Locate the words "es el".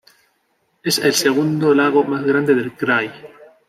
0.81-1.13